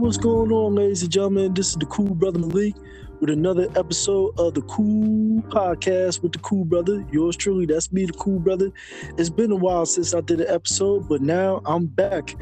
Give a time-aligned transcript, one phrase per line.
[0.00, 1.52] what's going on, ladies and gentlemen?
[1.52, 2.74] This is the Cool Brother Malik
[3.20, 7.04] with another episode of the Cool Podcast with the Cool Brother.
[7.12, 8.70] Yours truly, that's me, the Cool Brother.
[9.18, 12.34] It's been a while since I did an episode, but now I'm back.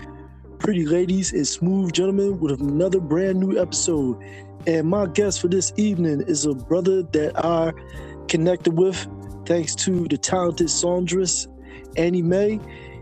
[0.61, 4.23] Pretty ladies and smooth gentlemen with another brand new episode.
[4.69, 7.73] And my guest for this evening is a brother that I
[8.29, 9.05] connected with
[9.47, 11.49] thanks to the talented songstress
[11.97, 12.61] Annie Mae.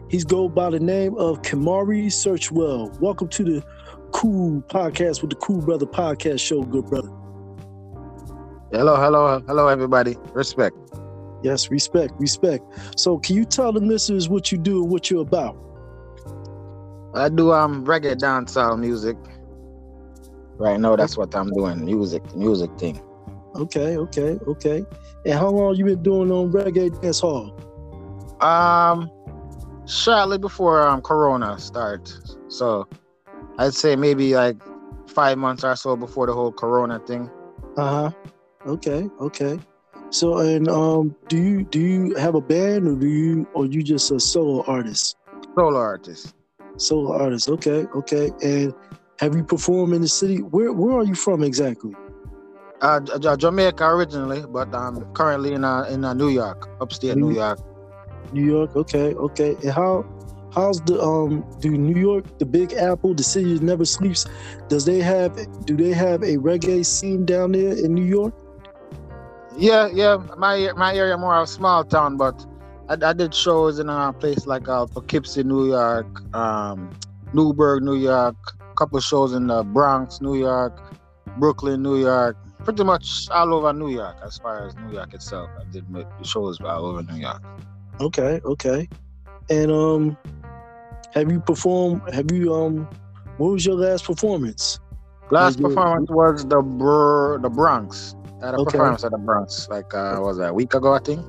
[0.08, 2.98] He's go by the name of Kimari Searchwell.
[3.00, 3.75] Welcome to the
[4.16, 7.10] Cool Podcast with the Cool Brother Podcast Show, good brother.
[8.72, 10.16] Hello, hello, hello, everybody.
[10.32, 10.74] Respect.
[11.42, 12.64] Yes, respect, respect.
[12.96, 15.54] So, can you tell the listeners what you do and what you're about?
[17.14, 19.18] I do um reggae dancehall music.
[20.56, 21.84] Right now, that's what I'm doing.
[21.84, 22.98] Music, music thing.
[23.54, 24.86] Okay, okay, okay.
[25.26, 27.52] And how long you been doing on reggae dancehall?
[28.42, 29.10] Um,
[29.86, 32.10] shortly before um Corona start.
[32.48, 32.88] So,
[33.58, 34.56] I'd say maybe like
[35.06, 37.30] five months or so before the whole Corona thing.
[37.76, 38.10] Uh huh.
[38.66, 39.58] Okay, okay.
[40.10, 43.82] So, and um, do you do you have a band or do you or you
[43.82, 45.16] just a solo artist?
[45.56, 46.34] Solo artist.
[46.76, 47.48] Solo artist.
[47.48, 48.30] Okay, okay.
[48.42, 48.74] And
[49.18, 50.38] have you performed in the city?
[50.38, 51.94] Where where are you from exactly?
[52.80, 53.00] Uh,
[53.36, 57.58] Jamaica originally, but I'm currently in uh, in uh, New York, upstate New York.
[58.32, 58.76] New York.
[58.76, 59.56] Okay, okay.
[59.62, 60.04] And how
[60.56, 64.26] how's the um do New York, the Big Apple, the city that never sleeps?
[64.68, 68.34] Does they have do they have a reggae scene down there in New York?
[69.56, 70.16] Yeah, yeah.
[70.36, 72.44] My my area more of a small town, but
[72.88, 76.90] I, I did shows in a place like uh, Poughkeepsie, New York, um,
[77.32, 78.36] Newburgh, New York.
[78.60, 80.94] A Couple shows in the Bronx, New York,
[81.38, 82.36] Brooklyn, New York.
[82.64, 85.48] Pretty much all over New York, as far as New York itself.
[85.58, 87.42] I did make shows all over New York.
[88.00, 88.88] Okay, okay.
[89.48, 90.18] And um,
[91.14, 92.02] have you performed?
[92.12, 92.88] Have you um,
[93.38, 94.78] what was your last performance?
[95.30, 98.14] Last you- performance was the Br- the Bronx.
[98.42, 98.72] I had a Okay.
[98.72, 101.24] performance at the Bronx, like uh, was that a week ago, I think.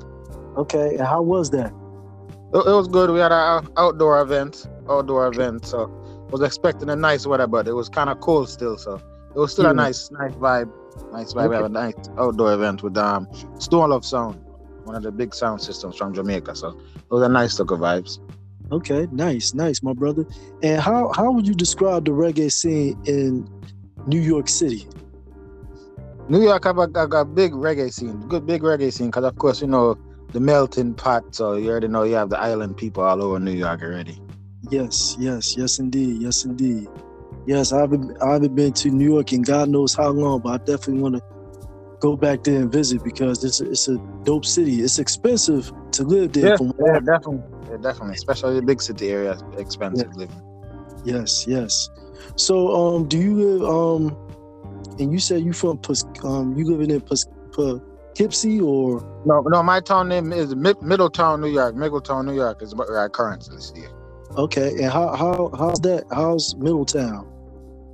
[0.57, 1.71] Okay, and how was that?
[2.53, 3.09] It, it was good.
[3.11, 5.65] We had an outdoor event, outdoor event.
[5.65, 5.87] So
[6.31, 8.77] was expecting a nice weather, but it was kind of cold still.
[8.77, 8.95] So
[9.35, 9.71] it was still Yeah.
[9.71, 10.69] a nice, nice vibe.
[11.13, 11.49] Nice vibe.
[11.49, 13.27] We have a nice outdoor event with um
[13.59, 14.39] Stone Love Sound,
[14.83, 16.55] one of the big sound systems from Jamaica.
[16.55, 18.19] So it was a nice look of vibes.
[18.71, 20.25] Okay, nice, nice, my brother.
[20.61, 23.47] And how how would you describe the reggae scene in
[24.07, 24.87] New York City?
[26.29, 29.37] New York have a, a, a big reggae scene, good big reggae scene, because of
[29.37, 29.97] course you know
[30.33, 31.23] the melting pot.
[31.33, 34.21] So you already know you have the island people all over New York already.
[34.69, 36.87] Yes, yes, yes, indeed, yes, indeed.
[37.45, 40.49] Yes, I haven't I haven't been to New York in God knows how long, but
[40.49, 41.21] I definitely want to
[41.99, 44.81] go back there and visit because it's a, it's a dope city.
[44.81, 46.57] It's expensive to live there.
[46.59, 47.43] Yeah, yeah, definitely,
[47.77, 50.41] definitely, especially big city areas, expensive living.
[51.03, 51.89] Yes, yes.
[52.35, 54.17] So, um, do you live um,
[54.99, 55.79] and you said you from
[56.23, 61.41] um, you living in Pus- Poughkeepsie or No, no, my town name is Mid- Middletown,
[61.41, 61.75] New York.
[61.75, 63.85] Middletown, New York is where I currently see.
[64.37, 64.69] okay?
[64.81, 66.05] And how how how's that?
[66.11, 67.27] How's Middletown?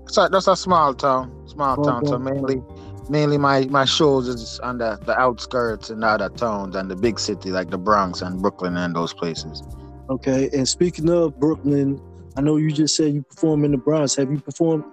[0.09, 2.05] So that's a small town, small Small town.
[2.07, 2.61] So mainly,
[3.09, 7.19] mainly my my shows is on the, the outskirts and other towns and the big
[7.19, 9.63] city like the Bronx and Brooklyn and those places.
[10.09, 10.49] Okay.
[10.53, 12.01] And speaking of Brooklyn,
[12.35, 14.15] I know you just said you perform in the Bronx.
[14.15, 14.83] Have you performed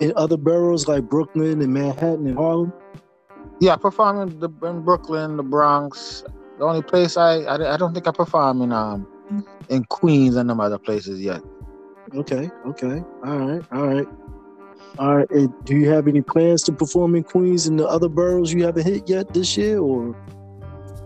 [0.00, 2.72] in other boroughs like Brooklyn and Manhattan and Harlem?
[3.60, 6.24] Yeah, performing the in Brooklyn, the Bronx.
[6.58, 9.06] The only place I I, I don't think I perform in um
[9.68, 11.42] in Queens and them other places yet.
[12.14, 12.50] Okay.
[12.66, 13.02] Okay.
[13.24, 13.62] All right.
[13.72, 14.08] All right.
[14.98, 15.30] All right.
[15.30, 18.64] And do you have any plans to perform in Queens and the other boroughs you
[18.64, 20.16] haven't hit yet this year, or?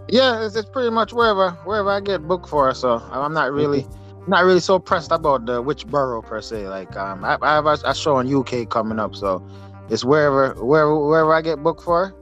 [0.08, 2.72] Yeah, it's, it's pretty much wherever wherever I get booked for.
[2.74, 3.86] So I'm not really
[4.26, 6.68] not really so pressed about the which borough per se.
[6.68, 9.42] Like um, I, I have a, a show in UK coming up, so
[9.88, 12.14] it's wherever wherever wherever I get booked for.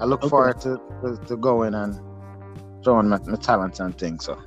[0.00, 0.28] I look Okay.
[0.28, 1.98] forward to, to to going and
[2.84, 4.24] showing my, my talents and things.
[4.24, 4.38] So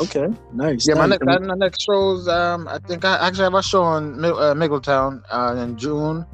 [0.00, 0.28] Okay.
[0.52, 0.86] Nice.
[0.86, 1.18] yeah, my nice.
[1.22, 2.28] next my next shows.
[2.28, 6.24] Um, I think I actually have a show in uh, Middletown uh, in June.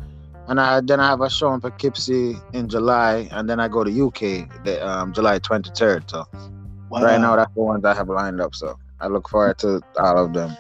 [0.48, 3.82] And I, then I have a show in Poughkeepsie in July, and then I go
[3.82, 6.08] to UK the, um, July 23rd.
[6.10, 6.24] So
[6.88, 7.02] Wow.
[7.02, 8.54] right now that's the ones I have lined up.
[8.54, 10.56] So I look forward to all of them,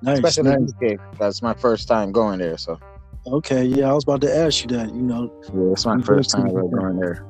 [0.00, 0.18] nice.
[0.18, 0.72] especially nice.
[0.80, 1.18] UK.
[1.18, 2.56] That's my first time going there.
[2.56, 2.78] So
[3.26, 3.64] Okay.
[3.64, 4.94] Yeah, I was about to ask you that.
[4.94, 5.32] You know.
[5.52, 7.24] yeah, it's my first time going there.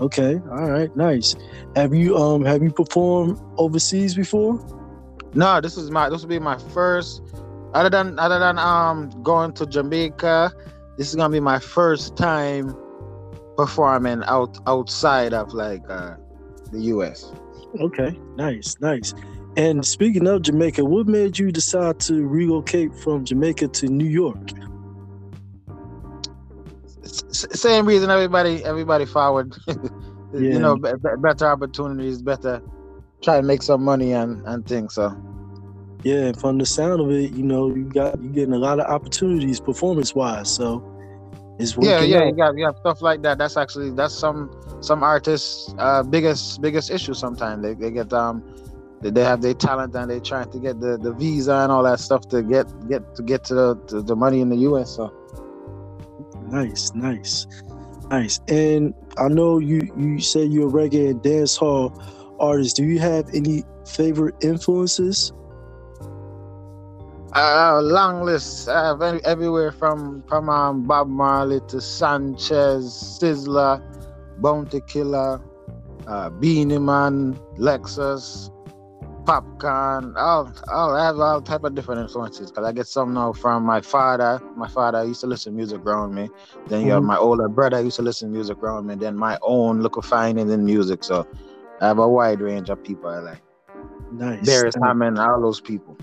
[0.00, 0.40] Okay.
[0.50, 0.94] All right.
[0.96, 1.36] Nice.
[1.76, 4.58] Have you um have you performed overseas before?
[5.34, 7.22] No, this is my this will be my first.
[7.74, 10.52] Other than other than um going to Jamaica,
[10.96, 12.74] this is gonna be my first time
[13.56, 16.16] performing out outside of like uh
[16.72, 17.32] the U.S.
[17.80, 18.18] Okay.
[18.36, 18.76] Nice.
[18.80, 19.14] Nice.
[19.56, 24.50] And speaking of Jamaica, what made you decide to relocate from Jamaica to New York?
[27.06, 29.54] Same reason everybody everybody forward.
[29.66, 29.74] yeah.
[30.34, 32.60] You know, b- better opportunities, better
[33.22, 34.94] try to make some money and and things.
[34.94, 35.16] So.
[36.02, 38.86] Yeah, from the sound of it, you know, you got you getting a lot of
[38.86, 40.52] opportunities performance wise.
[40.52, 40.82] So
[41.58, 42.26] it's yeah, yeah, out.
[42.26, 43.38] you got you got stuff like that.
[43.38, 44.50] That's actually that's some
[44.80, 47.14] some artists' uh, biggest biggest issue.
[47.14, 48.42] Sometimes they, they get um
[49.00, 52.00] they have their talent and they trying to get the, the visa and all that
[52.00, 54.96] stuff to get get to get to the, to the money in the U.S.
[54.96, 55.12] So
[56.54, 57.46] nice, nice,
[58.10, 58.40] nice.
[58.48, 61.92] And I know you you say you're a reggae and dance hall
[62.38, 62.76] artist.
[62.76, 65.32] Do you have any favorite influences?
[67.34, 68.68] Uh, long list.
[68.68, 72.84] I have any, everywhere from from um, Bob Marley to Sanchez,
[73.18, 73.82] Sizzla,
[74.38, 75.40] Bounty Killer,
[76.06, 78.53] uh, Beenie Man, Lexxus,
[79.24, 80.14] Popcaan.
[80.16, 83.64] All, all I have all type of different influences because I get some now from
[83.64, 84.40] my father.
[84.56, 86.28] My father used to listen to music growing me.
[86.66, 86.94] Then you mm-hmm.
[86.94, 88.94] have my older brother used to listen to music growing me.
[88.94, 91.04] Then my own local findings in music.
[91.04, 91.26] So
[91.80, 93.42] I have a wide range of people I like.
[94.12, 94.46] Nice.
[94.46, 95.96] Beres Hammond, all those people.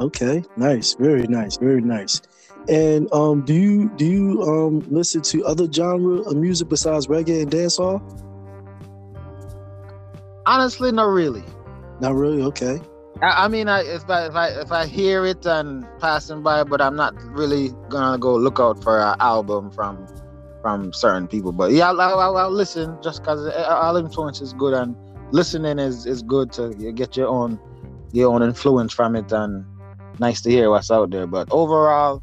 [0.00, 2.22] Okay, nice, very nice, very nice.
[2.68, 7.42] And um, do you do you um listen to other genre of music besides reggae
[7.42, 8.00] and dancehall?
[10.46, 11.44] Honestly, not really.
[12.02, 12.42] Not really.
[12.42, 12.80] Okay.
[13.22, 16.64] I, I mean, I, if I if I if I hear it and passing by,
[16.64, 20.08] but I'm not really gonna go look out for an album from
[20.62, 21.52] from certain people.
[21.52, 24.96] But yeah, I'll, I'll, I'll listen just because uh, all influence is good and
[25.30, 27.60] listening is is good to get your own
[28.10, 29.64] your own influence from it and
[30.18, 31.28] nice to hear what's out there.
[31.28, 32.20] But overall,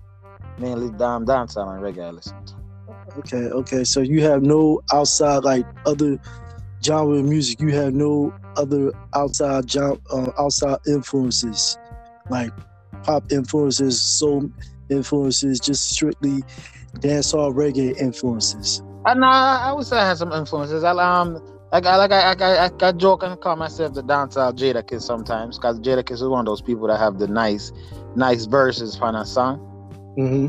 [0.58, 2.54] mainly damn dancehall and reggae I listen to.
[3.20, 3.84] Okay, okay.
[3.86, 6.20] So you have no outside like other
[6.84, 7.62] genre of music.
[7.62, 11.78] You have no other outside job, uh, outside influences,
[12.30, 12.52] like
[13.04, 14.52] pop influences, soul
[14.90, 16.44] influences, just strictly
[16.98, 18.82] dancehall reggae influences.
[19.06, 20.84] And uh, I would say I had some influences.
[20.84, 21.42] I um.
[21.72, 25.60] Like I like I I, I, I joke and call myself the dancehall Jadakiss sometimes
[25.60, 27.72] because Jadakiss is one of those people that have the nice,
[28.16, 29.60] nice verses for a song.
[30.18, 30.48] Mm-hmm.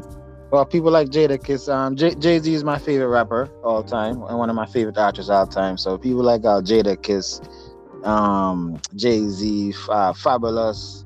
[0.50, 1.72] Well, people like Jadakiss.
[1.72, 5.30] Um, Jay Z is my favorite rapper all time and one of my favorite artists
[5.30, 5.76] all time.
[5.76, 7.69] So people like uh, Jadakiss,
[8.04, 11.04] um, Jay Z, uh, Fabolous.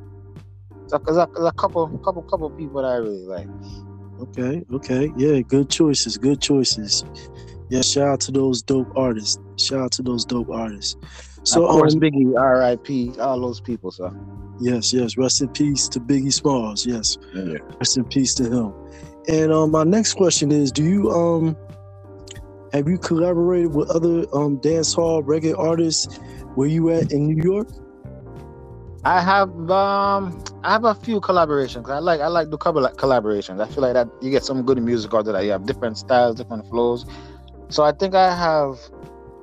[0.87, 3.49] So there's a, there's a couple, couple, couple people that I really like.
[4.21, 7.05] Okay, okay, yeah, good choices, good choices.
[7.69, 9.39] Yeah, shout out to those dope artists.
[9.57, 10.97] Shout out to those dope artists.
[11.43, 13.19] So, of course, um, Biggie, R.I.P.
[13.19, 13.91] All those people.
[13.91, 14.11] sir.
[14.61, 16.87] yes, yes, rest in peace to Biggie Smalls.
[16.87, 17.59] Yes, yeah.
[17.79, 18.73] rest in peace to him.
[19.29, 21.57] And um, my next question is: Do you um
[22.73, 26.19] have you collaborated with other um dance hall reggae artists?
[26.55, 27.69] Where you at in New York?
[29.05, 31.91] I have um I have a few collaborations.
[31.91, 33.61] I like I like the couple of collaborations.
[33.61, 35.45] I feel like that you get some good music out of that.
[35.45, 37.05] You have different styles, different flows.
[37.69, 38.79] So I think I have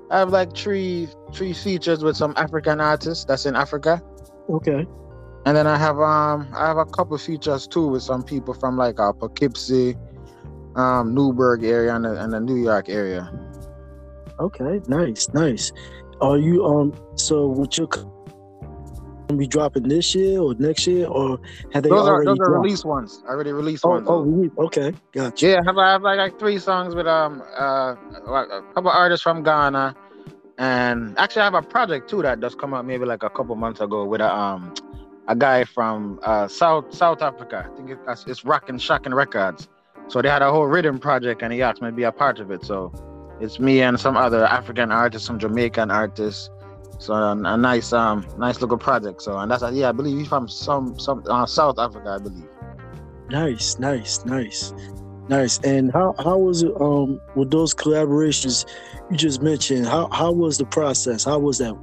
[0.10, 4.02] I have like three three features with some African artists that's in Africa.
[4.50, 4.86] Okay.
[5.46, 8.78] And then I have um I have a couple features too with some people from
[8.78, 9.96] like uh, Poughkeepsie,
[10.76, 13.30] um, Newburgh area and the, and the New York area.
[14.40, 15.72] Okay, nice, nice.
[16.22, 17.88] Are you um so would you
[19.38, 21.40] be dropping this year or next year or
[21.74, 22.52] have they those already are those dropped?
[22.52, 23.24] are released ones.
[23.26, 24.08] I already released oh, ones.
[24.08, 25.48] Oh, okay, gotcha.
[25.48, 29.24] Yeah, I have, I have like, like three songs with um uh a couple artists
[29.24, 29.96] from Ghana,
[30.58, 33.56] and actually I have a project too that just come out maybe like a couple
[33.56, 34.74] months ago with a um
[35.28, 37.70] a guy from uh, South South Africa.
[37.72, 39.70] I think it's, it's Rockin' Shocking Records.
[40.08, 42.40] So they had a whole rhythm project, and he asked me to be a part
[42.40, 42.66] of it.
[42.66, 42.92] So
[43.42, 46.50] it's me and some other African artists, some Jamaican artists.
[47.00, 49.22] So a, a nice, um, nice little project.
[49.22, 52.48] So and that's yeah, I believe he's from some some uh, South Africa, I believe.
[53.30, 54.74] Nice, nice, nice,
[55.28, 55.58] nice.
[55.60, 58.66] And how how was it um with those collaborations
[59.10, 59.88] you just mentioned?
[59.88, 61.26] How how was the process?
[61.26, 61.76] How was that?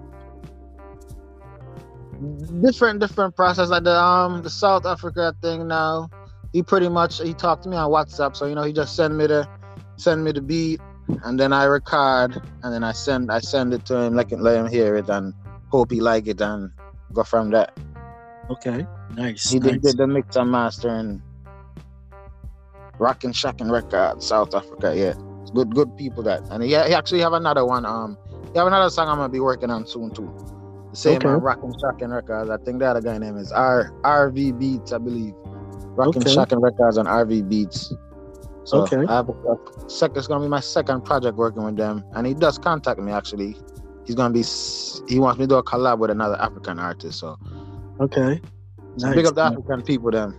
[2.60, 6.08] different different process like the um the South Africa thing now.
[6.52, 9.14] He pretty much he talked to me on WhatsApp, so you know he just sent
[9.14, 9.48] me the
[9.96, 10.80] send me the beat
[11.24, 14.56] and then I record and then I send I send it to him like let
[14.56, 15.34] him hear it and
[15.68, 16.70] hope he like it and
[17.12, 17.76] go from that.
[18.50, 19.50] Okay, nice.
[19.50, 19.72] He nice.
[19.72, 21.22] did, did the mix and master and
[22.98, 25.14] Rockin' Shocking Record, South Africa, yeah.
[25.54, 26.42] Good good people that.
[26.50, 28.18] And he, he actually have another one, um
[28.52, 30.30] he have another song I'm gonna be working on soon too.
[30.90, 31.28] The same okay.
[31.28, 32.50] on Rockin' Shocking Records.
[32.50, 35.34] I think the other guy name is R RV Beats, I believe.
[35.96, 36.34] Rockin' okay.
[36.34, 37.92] Shocking Records on RV Beats.
[38.68, 39.02] So okay.
[39.08, 39.56] I have a.
[39.86, 43.56] It's gonna be my second project working with them, and he does contact me actually.
[44.04, 44.44] He's gonna be.
[45.10, 47.18] He wants me to do a collab with another African artist.
[47.18, 47.38] So.
[47.98, 48.42] Okay.
[48.98, 49.14] Nice.
[49.14, 50.36] Big up the African people, then.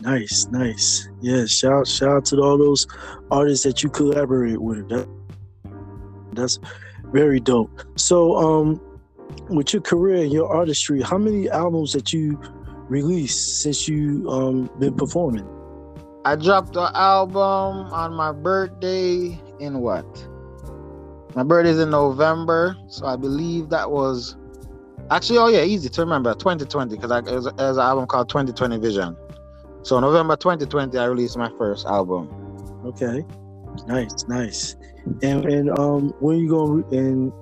[0.00, 1.08] Nice, nice.
[1.20, 2.88] Yeah, shout shout out to all those
[3.30, 4.88] artists that you collaborate with.
[4.88, 5.08] That,
[6.32, 6.58] that's
[7.12, 7.70] very dope.
[7.94, 8.80] So, um,
[9.48, 12.40] with your career and your artistry, how many albums that you
[12.88, 15.48] released since you um been performing?
[16.24, 20.06] I dropped an album on my birthday in what?
[21.34, 24.36] My birthday's in November, so I believe that was
[25.10, 29.16] actually oh yeah, easy to remember 2020 because was, an album called 2020 Vision.
[29.82, 32.30] So November 2020, I released my first album.
[32.86, 33.22] Okay,
[33.86, 34.76] nice, nice.
[35.22, 37.32] And and um, when you gonna and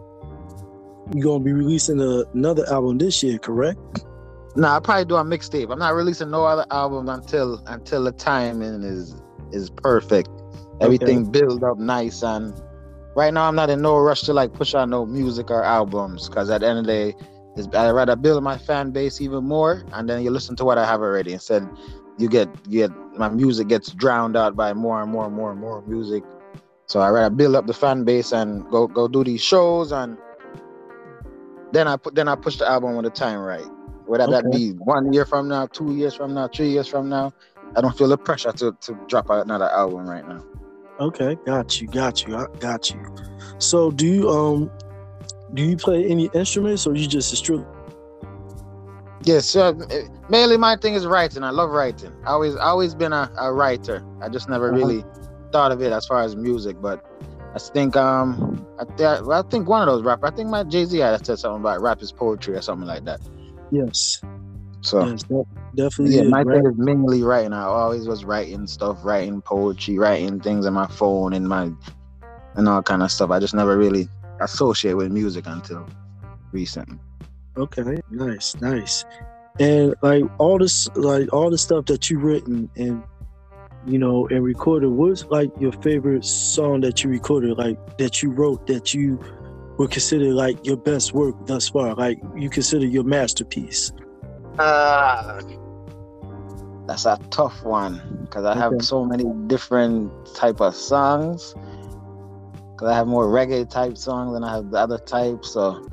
[1.15, 3.79] you gonna be releasing a, another album this year, correct?
[4.55, 5.73] No, nah, I'll probably do a mixtape.
[5.73, 9.17] I'm not releasing no other album until until the timing is
[9.51, 10.29] is perfect.
[10.81, 11.41] Everything okay.
[11.41, 12.61] build up nice and
[13.17, 16.29] right now I'm not in no rush to like push out no music or albums
[16.29, 19.85] because at the end of the day, I'd rather build my fan base even more
[19.93, 21.69] and then you listen to what I have already instead
[22.19, 25.51] you get you get my music gets drowned out by more and more and more
[25.51, 26.25] and more music.
[26.87, 30.19] So I rather build up the fan base and go go do these shows and
[31.73, 33.67] then I put then I push the album when the time right.
[34.13, 34.43] Whether okay.
[34.43, 37.33] that be one year from now, two years from now, three years from now,
[37.75, 40.45] I don't feel the pressure to to drop another album right now.
[41.01, 43.03] Okay, got you, got you, I got you.
[43.57, 44.71] So do you um
[45.55, 47.67] do you play any instruments or you just a strip?
[49.25, 49.79] Yes, so
[50.29, 51.43] mainly my thing is writing.
[51.43, 52.13] I love writing.
[52.27, 54.05] I always always been a, a writer.
[54.21, 54.77] I just never uh-huh.
[54.77, 55.05] really
[55.53, 57.03] thought of it as far as music, but
[57.55, 60.31] I think um I, th- I think one of those rappers.
[60.31, 63.07] I think my Jay Z had said something about rap is poetry or something like
[63.07, 63.19] that.
[63.73, 64.21] Yes.
[64.83, 65.23] So yes,
[65.75, 66.17] definitely.
[66.17, 67.55] Yeah, my thing is mainly writing.
[67.55, 71.73] I always was writing stuff, writing poetry, writing things in my phone and my
[72.55, 73.31] and all kind of stuff.
[73.31, 74.09] I just never really
[74.41, 75.87] associate with music until
[76.53, 76.99] recently.
[77.57, 79.05] Okay, nice, nice.
[79.59, 83.03] And like all this, like all the stuff that you written and
[83.87, 88.31] you know and recorded, what's like your favorite song that you recorded, like that you
[88.31, 89.19] wrote that you
[89.83, 93.91] would consider like your best work thus far, like you consider your masterpiece?
[94.57, 95.43] Uh,
[96.87, 101.57] that's a tough one because I have so many different type of songs.
[102.77, 105.51] Cause I have more reggae type songs than I have the other types.
[105.51, 105.85] So,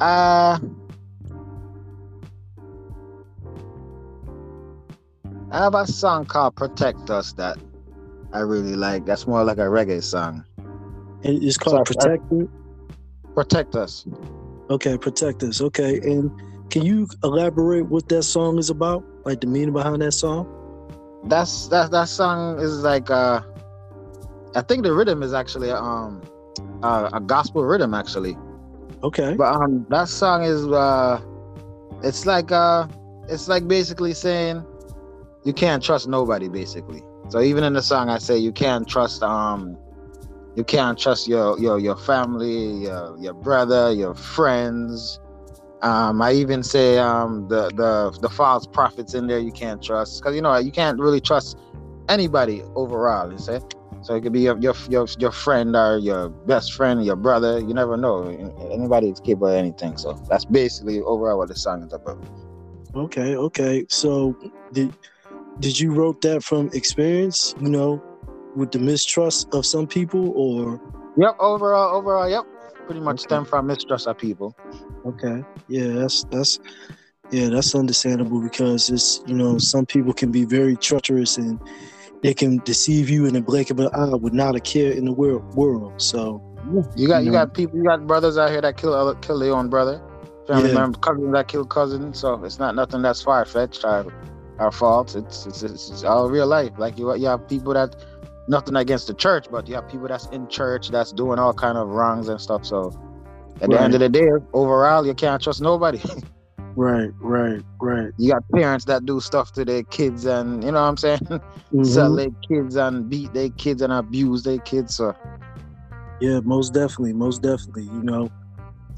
[0.00, 0.58] uh,
[5.50, 7.56] I have a song called "Protect Us" that
[8.34, 9.06] I really like.
[9.06, 10.44] That's more like a reggae song.
[11.22, 12.22] It's called so "Protect."
[13.34, 14.06] Protect us.
[14.70, 15.60] Okay, protect us.
[15.60, 16.30] Okay, and
[16.70, 19.04] can you elaborate what that song is about?
[19.24, 20.46] Like the meaning behind that song?
[21.24, 23.40] That's that that song is like uh
[24.54, 26.22] I think the rhythm is actually um
[26.82, 28.36] uh, a gospel rhythm actually.
[29.02, 29.34] Okay.
[29.34, 31.20] But um that song is uh
[32.02, 32.86] it's like uh
[33.28, 34.64] it's like basically saying
[35.44, 37.02] you can't trust nobody basically.
[37.28, 39.76] So even in the song I say you can't trust um
[40.56, 45.20] you can't trust your your your family, your your brother, your friends,
[45.84, 50.20] um, I even say um, the the the false prophets in there you can't trust
[50.20, 51.58] because you know you can't really trust
[52.08, 53.30] anybody overall.
[53.30, 53.60] You say
[54.00, 57.60] so it could be your your your, your friend or your best friend, your brother.
[57.60, 58.24] You never know.
[58.72, 59.98] Anybody is capable of anything.
[59.98, 62.18] So that's basically overall what the song is about.
[62.94, 63.84] Okay, okay.
[63.90, 64.34] So
[64.72, 64.90] did
[65.60, 67.54] did you wrote that from experience?
[67.60, 68.02] You know,
[68.56, 70.80] with the mistrust of some people, or
[71.16, 71.36] yep.
[71.38, 72.44] Overall, overall, yep.
[72.86, 73.28] Pretty much okay.
[73.28, 74.56] stem from mistrust of people.
[75.06, 75.42] Okay.
[75.68, 76.58] Yeah, that's that's
[77.30, 81.58] yeah, that's understandable because it's you know some people can be very treacherous and
[82.22, 85.04] they can deceive you in a blink of an eye with not a care in
[85.04, 85.54] the world.
[85.54, 86.00] world.
[86.00, 86.42] So
[86.96, 87.32] you got you, know.
[87.32, 90.00] got people, you got brothers out here that kill other, kill their own brother,
[90.46, 90.74] family yeah.
[90.74, 92.18] members, cousins that kill cousins.
[92.18, 93.84] So it's not nothing that's far fetched.
[93.84, 94.06] Our,
[94.58, 95.16] our fault.
[95.16, 96.72] It's, it's it's, it's all real life.
[96.78, 97.96] Like you you have people that
[98.48, 101.78] nothing against the church, but you have people that's in church that's doing all kind
[101.78, 102.64] of wrongs and stuff.
[102.64, 102.88] So
[103.60, 103.70] at right.
[103.70, 106.00] the end of the day, overall, you can't trust nobody.
[106.76, 108.12] right, right, right.
[108.18, 111.18] You got parents that do stuff to their kids, and you know what I'm saying,
[111.20, 111.84] mm-hmm.
[111.84, 114.96] sell their kids and beat their kids and abuse their kids.
[114.96, 115.14] So,
[116.20, 117.84] yeah, most definitely, most definitely.
[117.84, 118.30] You know,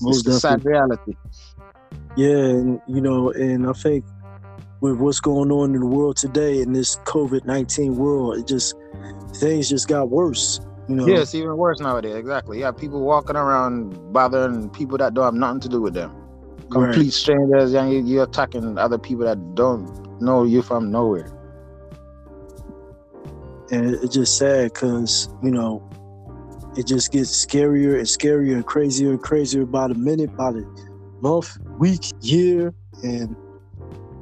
[0.00, 0.62] most it's definitely.
[0.62, 1.12] sad reality.
[2.16, 4.04] Yeah, and you know, and I think
[4.86, 8.74] with what's going on in the world today in this COVID nineteen world, it just
[9.34, 10.60] things just got worse.
[10.88, 11.06] You know?
[11.06, 12.14] Yeah, it's even worse nowadays.
[12.14, 12.60] Exactly.
[12.60, 16.14] Yeah, people walking around bothering people that don't have nothing to do with them.
[16.70, 17.12] Complete right.
[17.12, 21.32] strangers, and you're attacking other people that don't know you from nowhere.
[23.70, 25.82] And it's just sad because you know
[26.76, 30.64] it just gets scarier and scarier and crazier and crazier by the minute, by the
[31.20, 33.34] month, week, year, and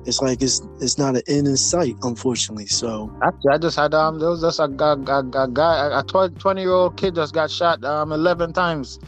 [0.07, 2.67] it's like it's it's not an end in sight, unfortunately.
[2.67, 6.03] So actually, I just had um there was just a, a, a, a guy a
[6.03, 8.99] 20 year old kid just got shot um 11 times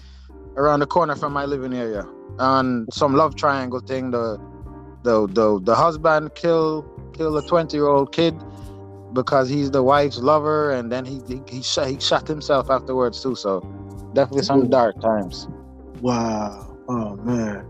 [0.57, 2.07] around the corner from my living area
[2.39, 4.11] on some love triangle thing.
[4.11, 4.39] The
[5.03, 8.35] the the the husband kill kill a 20 year old kid
[9.13, 13.23] because he's the wife's lover, and then he he, he shot he shot himself afterwards
[13.23, 13.35] too.
[13.35, 13.61] So
[14.15, 15.49] definitely some dark times.
[16.01, 16.77] Wow.
[16.89, 17.67] Oh man.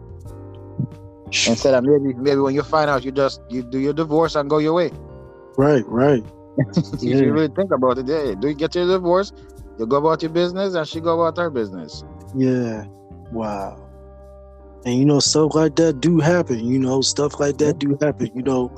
[1.26, 4.49] Instead of maybe maybe when you find out, you just you do your divorce and
[4.49, 4.90] go your way.
[5.56, 5.85] Right.
[5.87, 6.25] Right.
[6.59, 7.16] if yeah.
[7.16, 9.33] you really think about it, yeah, do you get your divorce?
[9.78, 12.04] You go about your business, and she go about her business.
[12.35, 12.85] Yeah.
[13.33, 13.83] Wow.
[14.85, 16.64] And you know, stuff like that do happen.
[16.64, 18.30] You know, stuff like that do happen.
[18.35, 18.73] You know,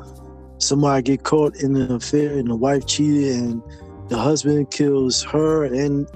[0.59, 3.63] somebody get caught in an affair and the wife cheated and
[4.09, 6.09] the husband kills her and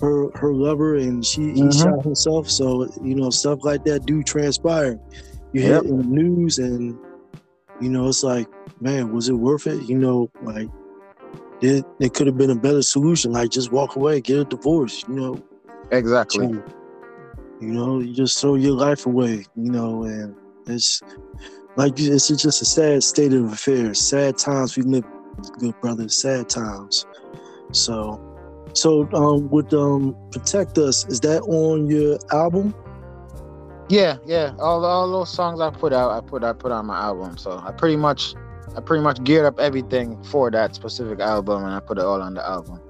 [0.00, 1.66] her her lover and she mm-hmm.
[1.66, 2.50] he shot himself.
[2.50, 4.98] So, you know, stuff like that do transpire.
[5.58, 5.84] You yep.
[5.86, 6.96] in the news and
[7.80, 8.46] you know, it's like,
[8.80, 9.82] man, was it worth it?
[9.88, 10.68] You know, like
[11.60, 15.04] it, it could have been a better solution, like just walk away, get a divorce,
[15.08, 15.42] you know.
[15.90, 16.46] Exactly.
[16.46, 16.64] So,
[17.60, 20.32] you know, you just throw your life away, you know, and
[20.68, 21.02] it's
[21.74, 24.00] like it's just a sad state of affairs.
[24.00, 25.04] Sad times we live,
[25.58, 26.08] good brother.
[26.08, 27.04] Sad times.
[27.72, 28.20] So,
[28.74, 32.74] so um, with um, protect us, is that on your album?
[33.88, 34.54] Yeah, yeah.
[34.58, 37.38] All all those songs I put out, I put I put on my album.
[37.38, 38.34] So I pretty much
[38.76, 42.20] I pretty much geared up everything for that specific album, and I put it all
[42.20, 42.80] on the album.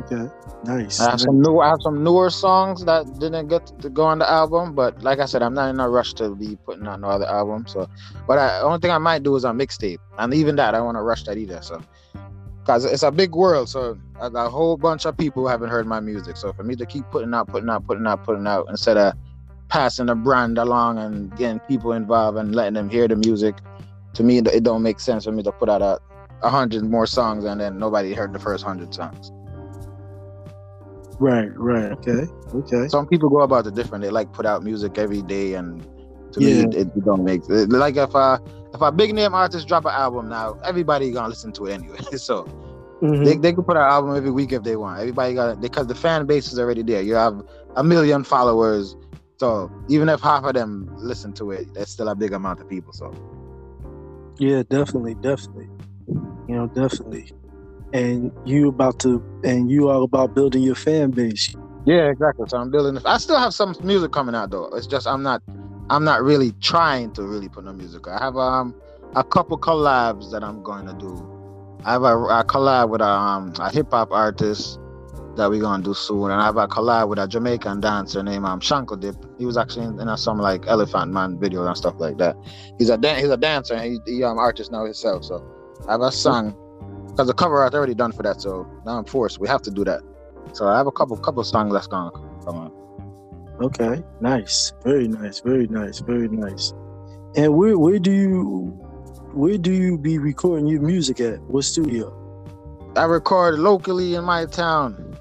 [0.00, 0.28] Okay,
[0.64, 1.00] nice.
[1.00, 4.18] I have some new, I have some newer songs that didn't get to go on
[4.18, 7.00] the album, but like I said, I'm not in a rush to be putting out
[7.00, 7.66] no other album.
[7.66, 7.88] So,
[8.26, 10.78] but I, the only thing I might do is a mixtape, and even that I
[10.78, 11.62] don't want to rush that either.
[11.62, 11.80] So,
[12.60, 16.00] because it's a big world, so a, a, whole bunch of people haven't heard my
[16.00, 16.36] music.
[16.36, 19.14] So for me to keep putting out, putting out, putting out, putting out, instead of
[19.68, 23.56] passing the brand along and getting people involved and letting them hear the music,
[24.14, 25.98] to me it don't make sense for me to put out a,
[26.42, 29.32] a hundred more songs and then nobody heard the first hundred songs.
[31.18, 32.88] Right, right, okay, okay.
[32.88, 34.02] Some people go about it different.
[34.02, 35.80] They like put out music every day, and
[36.32, 36.64] to yeah.
[36.64, 38.40] me, it, it, don't make it, like if a
[38.74, 41.98] if a big name artist drop an album now, everybody gonna listen to it anyway.
[42.16, 42.44] so
[43.00, 43.22] mm-hmm.
[43.22, 44.98] they they can put out an album every week if they want.
[44.98, 47.00] Everybody got because the fan base is already there.
[47.00, 47.42] You have
[47.76, 48.96] a million followers,
[49.38, 52.68] so even if half of them listen to it, that's still a big amount of
[52.68, 52.92] people.
[52.92, 53.12] So
[54.38, 55.68] yeah, definitely, definitely,
[56.48, 57.30] you know, definitely
[57.94, 61.54] and you about to and you are about building your fan base.
[61.86, 62.46] Yeah, exactly.
[62.48, 63.00] So I'm building.
[63.06, 64.66] I still have some music coming out though.
[64.74, 65.42] It's just I'm not
[65.88, 68.08] I'm not really trying to really put no music.
[68.08, 68.74] I have um
[69.14, 71.30] a couple collabs that I'm going to do.
[71.84, 74.80] I have a, a collab with a, um, a hip hop artist
[75.36, 78.44] that we're gonna do soon, and I have a collab with a Jamaican dancer named
[78.44, 79.16] um, Shanko Dip.
[79.38, 82.36] He was actually in, in some like Elephant Man video and stuff like that.
[82.78, 85.24] He's a dan- he's a dancer and he, he um artist now himself.
[85.24, 85.44] So
[85.88, 86.56] I have a song
[87.08, 88.40] because the cover art already done for that.
[88.40, 89.38] So now I'm forced.
[89.38, 90.02] We have to do that.
[90.52, 92.10] So I have a couple couple songs that's gonna
[92.44, 92.72] come on.
[93.62, 96.72] Okay, nice, very nice, very nice, very nice.
[97.36, 98.78] And where where do you
[99.32, 101.40] where do you be recording your music at?
[101.42, 102.20] What studio?
[102.96, 105.18] I record locally in my town.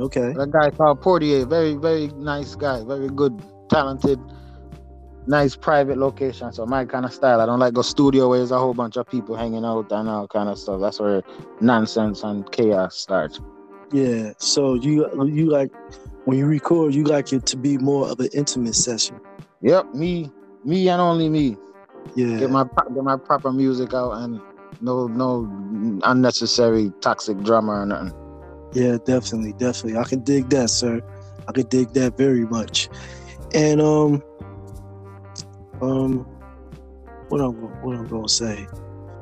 [0.00, 0.34] Okay.
[0.38, 4.18] A guy called Portier, very very nice guy, very good, talented
[5.26, 6.52] nice private location.
[6.52, 7.40] So my kind of style.
[7.40, 10.08] I don't like go studio where there's a whole bunch of people hanging out and
[10.08, 10.80] all kind of stuff.
[10.80, 11.22] That's where
[11.60, 13.40] nonsense and chaos starts.
[13.92, 14.32] Yeah.
[14.38, 15.70] So you you like
[16.24, 19.20] when you record, you like it to be more of an intimate session.
[19.62, 19.94] Yep.
[19.94, 20.30] Me,
[20.64, 21.56] me and only me.
[22.14, 22.38] Yeah.
[22.38, 24.40] Get my get my proper music out and
[24.80, 25.48] no no
[26.04, 28.14] unnecessary toxic drama or nothing.
[28.72, 29.98] Yeah, definitely, definitely.
[29.98, 31.00] I can dig that, sir.
[31.48, 32.88] I can dig that very much.
[33.52, 34.22] And um
[35.82, 36.26] um,
[37.28, 38.66] what I'm what I'm gonna say.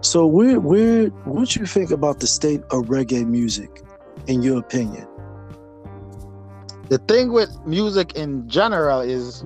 [0.01, 3.83] So where where what you think about the state of reggae music,
[4.27, 5.07] in your opinion?
[6.89, 9.45] The thing with music in general is,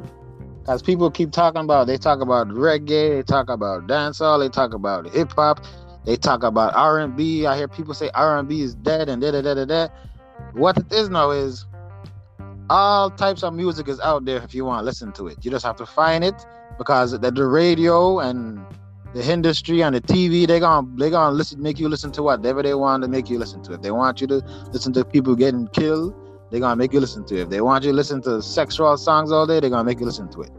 [0.68, 4.72] as people keep talking about, they talk about reggae, they talk about dancehall, they talk
[4.74, 5.64] about hip hop,
[6.04, 7.46] they talk about R and B.
[7.46, 9.88] I hear people say R and B is dead and da da da da da.
[10.52, 11.66] What it is now is
[12.70, 15.38] all types of music is out there if you want to listen to it.
[15.42, 16.34] You just have to find it
[16.78, 18.64] because the, the radio and
[19.14, 22.62] the industry and the TV, they gonna they gonna listen, make you listen to whatever
[22.62, 23.74] they want to make you listen to.
[23.74, 26.14] If they want you to listen to people getting killed,
[26.50, 27.42] they gonna make you listen to it.
[27.42, 30.06] If they want you to listen to sexual songs all day, they gonna make you
[30.06, 30.50] listen to it.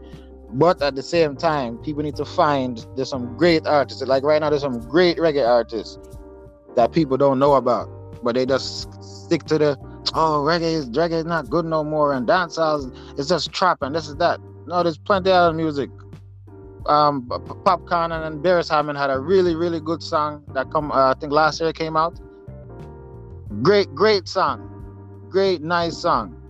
[0.54, 4.02] But at the same time, people need to find there's some great artists.
[4.02, 5.98] Like right now, there's some great reggae artists
[6.76, 7.88] that people don't know about,
[8.22, 9.78] but they just stick to the
[10.14, 13.94] oh reggae is reggae is not good no more and dancehall is just trap and
[13.94, 14.40] this is that.
[14.66, 15.90] No, there's plenty of music
[16.86, 17.26] um,
[17.64, 20.90] Popcaan and Beres Hammond had a really, really good song that come.
[20.92, 22.20] Uh, I think last year came out.
[23.62, 26.40] Great, great song, great, nice song.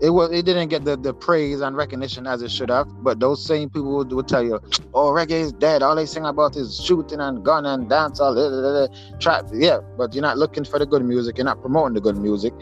[0.00, 0.30] It was.
[0.32, 2.86] It didn't get the, the praise and recognition as it should have.
[3.02, 4.58] But those same people would, would tell you,
[4.94, 5.82] "Oh, reggae is dead.
[5.82, 8.88] All they sing about is shooting and gun and dance, all the
[9.20, 11.36] trap." Yeah, but you're not looking for the good music.
[11.36, 12.54] You're not promoting the good music.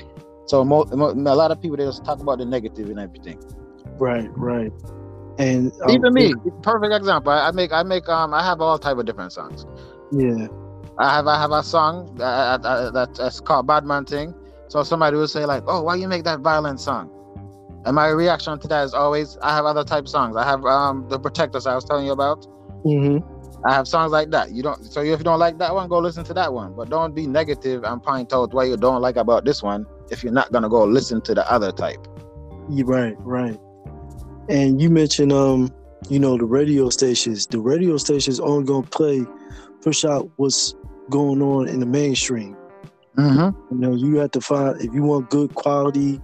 [0.46, 3.38] So mo- mo- a lot of people they just talk about the negative and everything.
[3.98, 4.72] Right, right.
[5.38, 7.30] And um, even me, perfect example.
[7.30, 9.66] I, I, make, I make, um, I have all type of different songs.
[10.10, 10.48] Yeah.
[10.98, 14.34] I have, I have a song that, that that's called "Bad Man Thing."
[14.66, 17.10] So somebody will say like, "Oh, why you make that violent song?"
[17.88, 20.36] And my reaction to that is always, I have other type of songs.
[20.36, 22.46] I have um the Protect Us I was telling you about.
[22.84, 23.66] Mm-hmm.
[23.66, 24.52] I have songs like that.
[24.52, 24.84] You don't.
[24.84, 26.74] So if you don't like that one, go listen to that one.
[26.76, 30.22] But don't be negative and point out what you don't like about this one if
[30.22, 32.06] you're not gonna go listen to the other type.
[32.68, 33.58] Right, right.
[34.50, 35.74] And you mentioned um,
[36.10, 37.46] you know, the radio stations.
[37.46, 39.24] The radio stations only gonna play,
[39.80, 40.74] push out what's
[41.08, 42.54] going on in the mainstream.
[43.16, 43.74] Mm-hmm.
[43.74, 46.20] You know, you have to find if you want good quality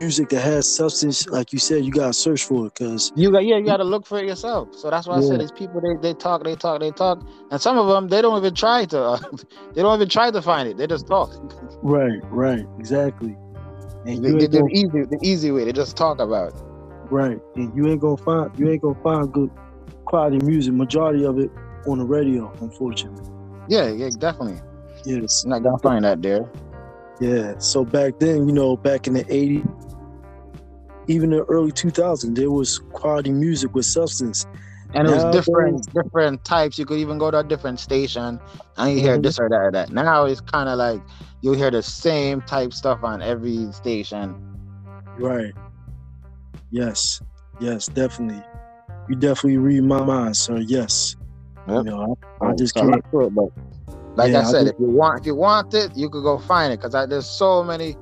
[0.00, 3.44] music that has substance, like you said, you gotta search for it because you got
[3.44, 4.74] yeah, you gotta look for it yourself.
[4.74, 5.26] So that's why yeah.
[5.26, 8.08] I said these people they, they talk, they talk, they talk, and some of them
[8.08, 9.18] they don't even try to uh,
[9.74, 10.76] they don't even try to find it.
[10.76, 11.30] They just talk.
[11.82, 13.36] Right, right, exactly.
[14.06, 15.64] And they, they, the easy the easy way.
[15.64, 16.60] They just talk about it.
[17.10, 19.50] Right, and you ain't gonna find you ain't gonna find good
[20.06, 20.74] quality music.
[20.74, 21.50] Majority of it
[21.86, 23.24] on the radio, unfortunately.
[23.68, 24.60] Yeah, yeah, definitely.
[25.04, 26.50] Yes, You're not gonna find that there.
[27.22, 27.56] Yeah.
[27.58, 29.64] So back then, you know, back in the '80s,
[31.06, 34.44] even the early 2000s, there was quality music with substance.
[34.94, 36.78] And it was different, different types.
[36.78, 38.38] You could even go to a different station
[38.76, 39.22] and you hear mm-hmm.
[39.22, 39.90] this or that or that.
[39.90, 41.00] Now it's kind of like
[41.40, 44.34] you hear the same type stuff on every station.
[45.18, 45.54] Right.
[46.70, 47.22] Yes.
[47.58, 48.42] Yes, definitely.
[49.08, 50.58] You definitely read my mind, sir.
[50.58, 51.16] Yes.
[51.68, 51.76] Yep.
[51.76, 53.02] You know, I, I just can't.
[53.12, 53.50] but
[54.16, 56.38] like yeah, I said, I if you want, if you want it, you could go
[56.38, 57.96] find it because there's so many.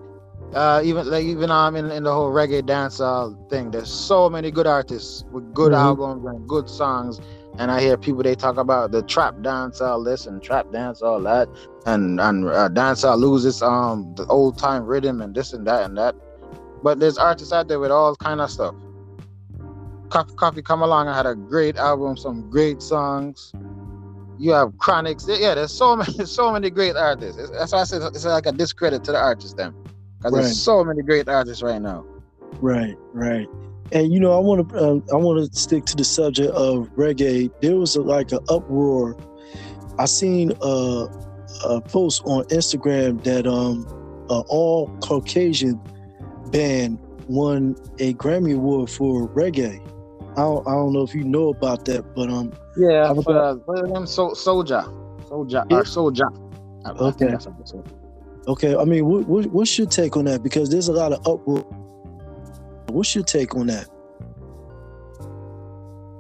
[0.55, 4.51] Uh, even like even um in, in the whole reggae dancehall thing, there's so many
[4.51, 5.81] good artists with good mm-hmm.
[5.81, 7.20] albums and good songs.
[7.59, 11.20] And I hear people they talk about the trap dancehall this and trap dancehall all
[11.20, 11.49] that,
[11.87, 15.96] and and uh, dancehall loses um the old time rhythm and this and that and
[15.99, 16.16] that.
[16.83, 18.75] But there's artists out there with all kind of stuff.
[20.09, 23.53] Koffee, Koffee Come Along, I had a great album, some great songs
[24.40, 25.29] you have Chronixx.
[25.38, 27.50] Yeah, there's so many, so many great artists.
[27.50, 29.74] That's why I said it's like a discredit to the artists, then,
[30.18, 30.42] because right.
[30.42, 32.07] there's so many great artists right now.
[32.61, 33.46] Right, right.
[33.92, 36.88] And you know, I want to, um, I want to stick to the subject of
[36.96, 37.50] reggae.
[37.61, 39.16] There was a, like an uproar.
[39.98, 41.07] I seen a,
[41.64, 43.87] a post on Instagram that um,
[44.29, 45.79] all Caucasian
[46.50, 46.98] band
[47.29, 49.87] won a Grammy Award for reggae.
[50.40, 53.55] I don't, I don't know if you know about that, but um, yeah, for uh,
[53.57, 54.88] what so, SOJA,
[55.29, 55.76] SOJA, yeah.
[55.76, 56.50] or SOJA.
[56.87, 57.37] Okay.
[58.48, 58.74] Okay.
[58.74, 60.42] I mean, what, what, what's your take on that?
[60.42, 61.61] Because there's a lot of uproar.
[62.88, 63.87] What's your take on that?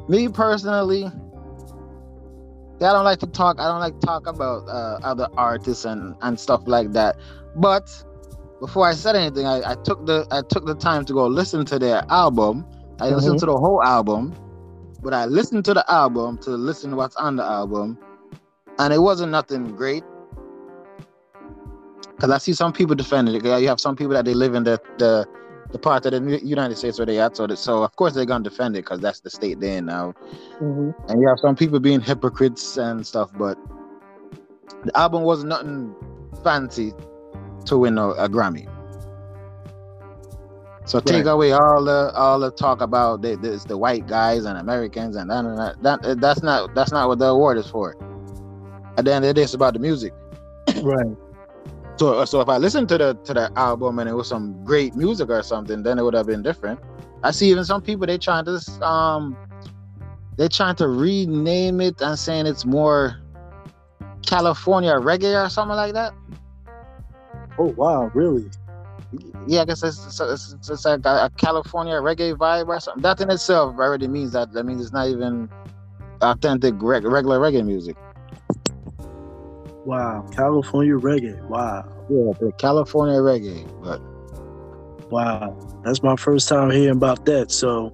[0.06, 3.58] Me personally, I don't like to talk.
[3.58, 7.16] I don't like to talk about uh, other artists and and stuff like that.
[7.56, 7.90] But
[8.60, 11.64] before I said anything, I, I took the I took the time to go listen
[11.64, 12.66] to their album
[13.00, 13.16] I mm-hmm.
[13.16, 14.34] listened to the whole album,
[15.02, 17.98] but I listened to the album to listen to what's on the album,
[18.78, 20.04] and it wasn't nothing great.
[22.14, 23.44] Because I see some people defending it.
[23.44, 25.26] You have some people that they live in the the,
[25.70, 28.44] the part of the United States where they at, so so of course they're gonna
[28.44, 30.12] defend it because that's the state they're in now.
[30.60, 30.90] Mm-hmm.
[31.08, 33.56] And you have some people being hypocrites and stuff, but
[34.84, 35.94] the album was nothing
[36.44, 36.92] fancy
[37.64, 38.68] to win a, a Grammy.
[40.90, 44.58] So take away all the all the talk about the, this, the white guys and
[44.58, 47.94] Americans and that, and that, that that's not that's not what the award is for.
[48.98, 50.12] At the end of the day, it's about the music.
[50.82, 51.16] Right.
[51.96, 54.96] So so if I listened to the to the album and it was some great
[54.96, 56.80] music or something, then it would have been different.
[57.22, 59.36] I see even some people they trying to um
[60.36, 63.20] they're trying to rename it and saying it's more
[64.26, 66.12] California reggae or something like that.
[67.60, 68.50] Oh wow, really?
[69.46, 73.02] Yeah, I guess it's, it's, it's, it's like a, a, California reggae vibe or something.
[73.02, 74.52] That in itself already means that.
[74.52, 75.48] That means it's not even
[76.20, 77.96] authentic reg- regular reggae music.
[79.84, 81.42] Wow, California reggae.
[81.48, 81.84] Wow.
[82.08, 83.66] Yeah, the California reggae.
[83.82, 84.00] But
[85.10, 87.50] wow, that's my first time hearing about that.
[87.50, 87.92] So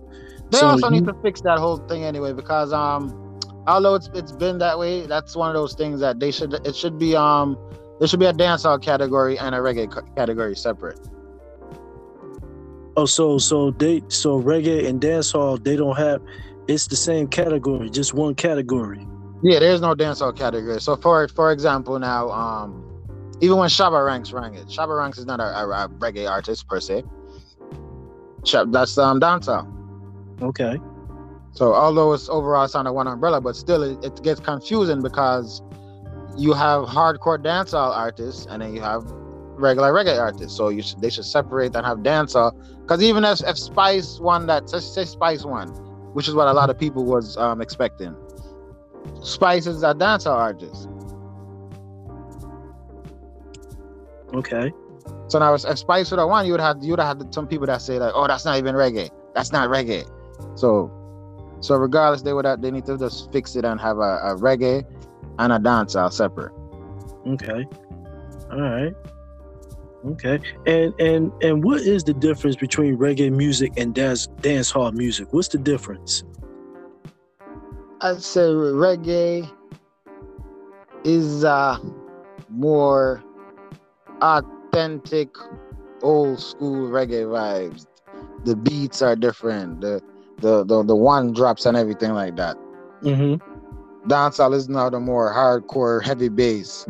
[0.50, 1.00] they so also you...
[1.00, 5.06] need to fix that whole thing anyway because um, although it's it's been that way,
[5.06, 7.56] that's one of those things that they should it should be um
[7.98, 11.00] there should be a dancehall category and a reggae category separate.
[12.96, 16.22] Oh, so so they so reggae and dancehall they don't have
[16.68, 19.06] it's the same category, just one category.
[19.42, 20.80] Yeah, there's no dancehall category.
[20.80, 22.82] So for for example, now um,
[23.40, 26.66] even when Shabba Ranks rang it, Shabba Ranks is not a, a, a reggae artist
[26.68, 27.04] per se.
[28.42, 29.70] Shab, that's um dancehall.
[30.42, 30.78] Okay.
[31.52, 35.62] So although it's overall it's under one umbrella, but still it, it gets confusing because
[36.36, 39.04] you have hardcore dancehall artists and then you have
[39.58, 40.56] regular reggae artists.
[40.56, 42.52] So you should, they should separate and have dancehall.
[42.82, 45.68] Because even if, if Spice won that, say Spice won,
[46.14, 48.14] which is what a lot of people was um, expecting.
[49.22, 50.88] Spice is a dancehall artist.
[54.34, 54.72] Okay.
[55.28, 57.48] So now, if Spice would have won, you would have you would have had some
[57.48, 59.10] people that say like, "Oh, that's not even reggae.
[59.34, 60.08] That's not reggae."
[60.56, 60.90] So,
[61.60, 64.36] so regardless, they would have, they need to just fix it and have a, a
[64.36, 64.84] reggae
[65.38, 66.52] and a dancehall separate.
[67.26, 67.66] Okay.
[68.50, 68.94] All right.
[70.06, 70.38] Okay.
[70.66, 75.32] And and and what is the difference between reggae music and dance dance hall music?
[75.32, 76.22] What's the difference?
[78.00, 79.50] I'd say reggae
[81.04, 81.78] is uh
[82.50, 83.22] more
[84.20, 85.36] authentic
[86.02, 87.86] old school reggae vibes.
[88.44, 89.80] The beats are different.
[89.80, 90.00] The
[90.38, 92.56] the the, the one drops and everything like that.
[93.02, 93.55] Mm-hmm.
[94.08, 96.86] Dancehall is now the more hardcore heavy bass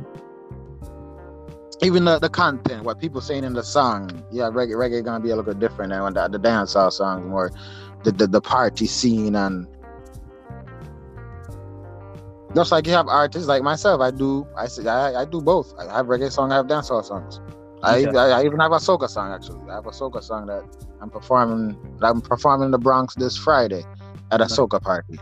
[1.82, 5.30] even the, the content, what people saying in the song, yeah, reggae reggae gonna be
[5.30, 7.52] a little bit different than when the, the dancehall songs more
[8.02, 9.66] the, the the party scene and
[12.54, 15.74] just like you have artists like myself, I do I say I, I do both.
[15.78, 17.40] I have reggae song, I have dancehall songs.
[17.82, 19.68] I, I, I even have a soca song actually.
[19.70, 20.64] I have a soca song that
[21.02, 21.76] I'm performing.
[22.00, 23.84] I'm performing in the Bronx this Friday
[24.30, 25.18] at a soca party.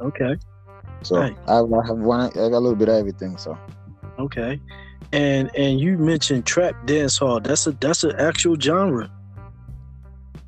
[0.00, 0.36] Okay.
[1.02, 2.30] So I, I have one.
[2.30, 3.36] I got a little bit of everything.
[3.38, 3.56] So.
[4.18, 4.60] Okay
[5.12, 7.40] and and you mentioned trap dance hall.
[7.40, 9.10] That's a that's an actual genre.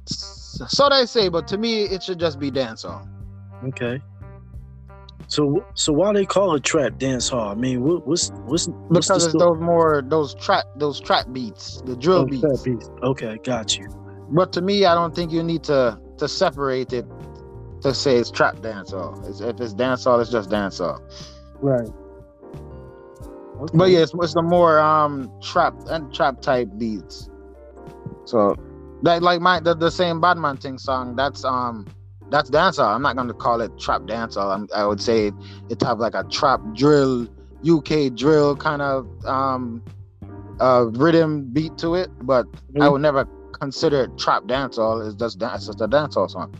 [0.06, 3.08] So they say, but to me, it should just be dance hall.
[3.64, 4.00] Okay.
[5.28, 7.50] So so why they call it trap dance hall?
[7.50, 11.82] I mean, what, what's what's, what's because it's those more those trap those trap beats,
[11.82, 12.62] the drill oh, beats.
[12.62, 12.90] beats.
[13.02, 13.88] Okay, got you.
[14.30, 17.06] But to me, I don't think you need to to separate it
[17.82, 19.22] to say it's trap dance hall.
[19.26, 21.02] if it's dance hall, it's just dance hall.
[21.60, 21.88] Right.
[23.60, 23.76] Okay.
[23.76, 27.28] But yeah, it's, it's the more um trap and trap type beats.
[28.24, 28.56] So
[29.02, 31.16] that like my the, the same Badman thing song.
[31.16, 31.86] That's um
[32.30, 32.94] that's dancehall.
[32.94, 34.54] I'm not gonna call it trap dancehall.
[34.54, 35.32] I'm, I would say
[35.68, 37.26] it have like a trap drill,
[37.68, 39.82] UK drill kind of um
[40.60, 42.10] uh rhythm beat to it.
[42.22, 42.82] But mm-hmm.
[42.82, 45.04] I would never consider it trap dancehall.
[45.04, 45.66] It's just dance.
[45.66, 46.54] It's just a dancehall song.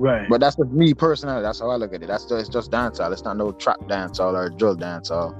[0.00, 0.26] Right.
[0.30, 1.42] But that's just me personally.
[1.42, 2.06] That's how I look at it.
[2.06, 3.12] That's just, it's just dancehall.
[3.12, 5.36] It's not no trap dancehall or drill dancehall.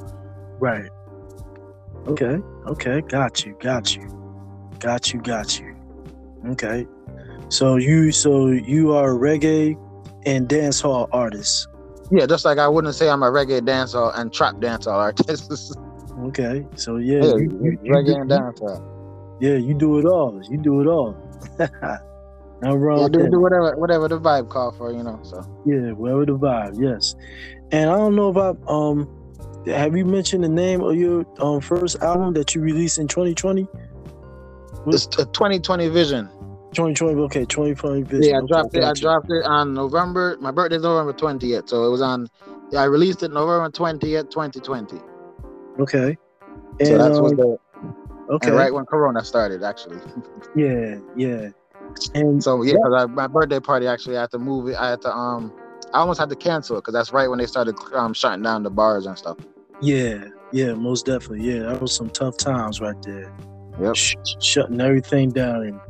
[0.60, 0.90] Right.
[2.06, 2.38] Okay.
[2.66, 3.00] Okay.
[3.00, 3.56] Got you.
[3.58, 4.06] Got you.
[4.78, 5.20] Got you.
[5.22, 5.74] Got you.
[6.48, 6.86] Okay.
[7.48, 9.78] So you so you are a reggae
[10.26, 11.66] and dancehall artist.
[12.10, 15.74] Yeah, just like I wouldn't say I'm a reggae dancehall and trap dancehall artist.
[16.24, 16.66] okay.
[16.76, 18.84] So yeah, yeah you, you, reggae you, and dancehall.
[19.40, 20.38] Yeah, you do it all.
[20.50, 21.16] You do it all.
[22.62, 23.00] Wrong.
[23.00, 25.18] Yeah, do, do whatever whatever the vibe call for, you know.
[25.22, 27.14] So yeah, whatever the vibe, yes.
[27.72, 29.08] And I don't know if I um
[29.66, 33.66] have you mentioned the name of your um, first album that you released in 2020?
[34.86, 36.28] It's a 2020 Vision.
[36.72, 38.22] 2020, okay, 2020 Vision.
[38.22, 38.84] Yeah, I dropped it.
[38.84, 40.36] I dropped it on November.
[40.40, 42.28] My birthday's November 20th, so it was on.
[42.70, 45.00] Yeah, I released it November 20th, 2020.
[45.80, 46.16] Okay.
[46.78, 47.58] And, so that's um, what the.
[48.30, 48.50] Okay.
[48.52, 49.98] right when Corona started, actually.
[50.56, 51.48] yeah, yeah.
[52.14, 52.96] And so yeah, yeah.
[52.96, 54.76] I, my birthday party actually I had to move it.
[54.76, 55.52] I had to um
[55.92, 58.62] I almost had to cancel it because that's right when they started um, shutting down
[58.62, 59.38] the bars and stuff.
[59.80, 61.52] Yeah, yeah, most definitely.
[61.52, 63.32] Yeah, that was some tough times right there.
[63.80, 63.96] Yep.
[63.96, 65.80] Sh- shutting everything down and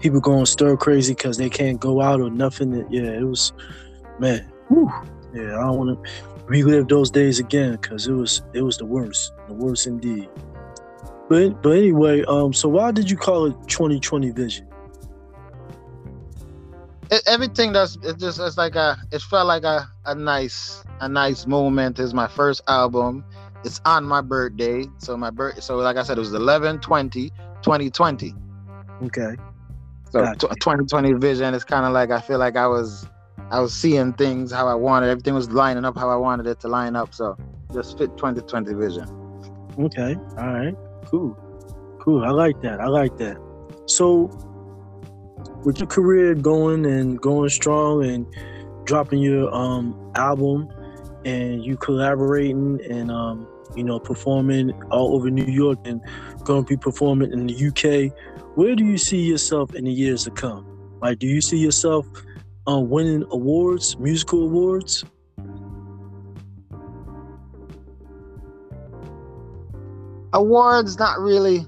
[0.00, 2.72] people going stir crazy because they can't go out or nothing.
[2.90, 3.52] Yeah, it was,
[4.18, 4.50] man.
[4.68, 4.90] Whew,
[5.32, 6.12] yeah, I don't want to
[6.46, 10.28] relive those days again because it was it was the worst, the worst indeed.
[11.28, 14.66] But but anyway, um, so why did you call it 2020 Vision?
[17.26, 21.46] Everything that's it just it's like a it felt like a, a nice a nice
[21.46, 21.98] moment.
[21.98, 23.24] Is my first album.
[23.64, 24.84] It's on my birthday.
[24.98, 27.30] So my birth so like i said it was 11 20
[27.62, 28.34] 2020
[29.04, 29.36] okay.
[30.10, 30.48] So gotcha.
[30.48, 33.06] 2020 vision is kind of like i feel like i was
[33.50, 36.60] i was seeing things how i wanted everything was lining up how i wanted it
[36.60, 37.14] to line up.
[37.14, 37.36] So
[37.72, 39.08] just fit 2020 vision.
[39.78, 40.16] Okay.
[40.38, 40.74] All right.
[41.06, 41.36] Cool.
[42.00, 42.24] Cool.
[42.24, 42.80] I like that.
[42.80, 43.36] I like that.
[43.86, 44.30] So
[45.64, 48.26] with your career going and going strong and
[48.84, 50.68] dropping your um, album
[51.24, 56.00] and you collaborating and um, you know performing all over New York and
[56.44, 58.12] going to be performing in the UK,
[58.56, 60.66] where do you see yourself in the years to come?
[61.00, 62.06] Like, do you see yourself
[62.68, 65.04] uh, winning awards, musical awards?
[70.32, 71.64] Awards, not really,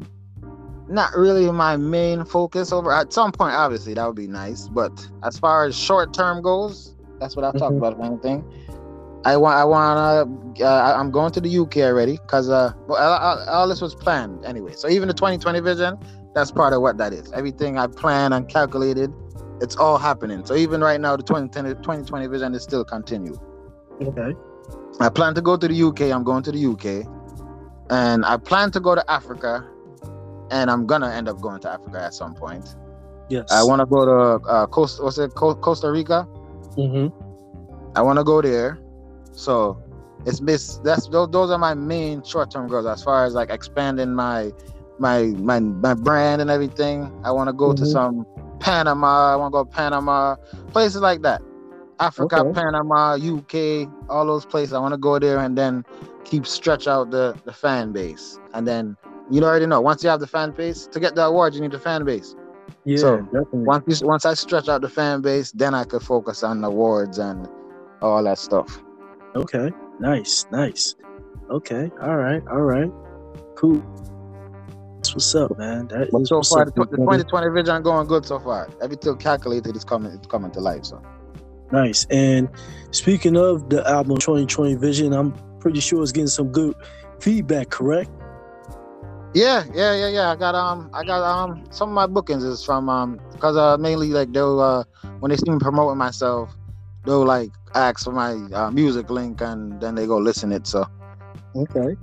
[0.89, 2.73] not really my main focus.
[2.73, 4.93] Over at some point, obviously that would be nice, but
[5.25, 7.79] as far as short term goes, that's what I've talked Mhm.
[7.79, 7.93] about.
[7.95, 8.45] If anything,
[9.25, 12.99] I want, I want to, uh, I'm going to the UK already because uh, well,
[13.03, 14.73] all, all- all this was planned anyway.
[14.75, 15.99] So even the 2020 vision,
[16.35, 17.33] that's part of what that is.
[17.33, 19.13] Everything I planned and calculated,
[19.61, 20.45] it's all happening.
[20.45, 23.39] So even right now, the 2020, 2020 vision is still continued.
[24.03, 24.35] Okay.
[25.01, 26.13] I plan to go to the UK.
[26.13, 27.07] I'm going to the UK,
[27.91, 29.65] and I plan to go to Africa,
[30.51, 32.69] and I'm gonna end up going to Africa at some point.
[33.29, 33.51] Yes.
[33.51, 36.29] I want to go to uh, Costa, what's it, Co- Costa Rica.
[36.77, 37.09] hmm
[37.95, 38.81] I want to go there.
[39.33, 39.79] So
[40.25, 40.79] it's miss.
[40.83, 44.53] That's those, those are my main short term goals as far as like expanding my
[44.99, 47.11] my my my brand and everything.
[47.25, 47.87] I want to go to Mhm.
[47.87, 48.27] some
[48.61, 49.33] Panama.
[49.33, 50.37] I want to go to Panama,
[50.73, 51.43] places like that.
[52.01, 52.53] Africa, Okay.
[52.53, 54.73] Panama, UK, all those places.
[54.73, 55.85] I want to go there and then
[56.25, 58.39] keep stretch out the the fan base.
[58.53, 58.97] And then
[59.31, 61.73] you already know once you have the fan base to get the award, you need
[61.73, 62.35] the fan base.
[62.85, 63.65] Yeah, So, definitely.
[63.65, 67.19] Once you, once I stretch out the fan base, then I could focus on awards
[67.19, 67.49] and
[68.03, 68.83] all that stuff.
[69.35, 69.71] Okay.
[70.01, 70.47] Nice.
[70.51, 70.95] Nice.
[71.51, 71.91] Okay.
[72.03, 72.43] All right.
[72.49, 72.91] All right.
[73.57, 73.83] Cool.
[74.97, 75.89] That's what's up, man.
[75.89, 78.69] That But so far, the, the 2020 vision going good so far.
[78.83, 80.85] Everything calculated is coming, it's coming to life.
[80.85, 81.03] So
[81.73, 82.07] Nice.
[82.11, 82.49] And
[82.91, 86.75] speaking of the album 2020 Vision, I'm pretty sure it's getting some good
[87.21, 88.11] feedback, correct?
[89.37, 90.31] Yeah, yeah, yeah, yeah.
[90.33, 93.77] I got um, I got um, some of my bookings is from um, because uh,
[93.77, 94.85] mainly like they'll uh,
[95.21, 96.51] when they see me promoting myself,
[97.05, 100.67] they'll like ask for my uh, music link and then they go listen it.
[100.67, 100.87] So
[101.55, 101.97] Okay.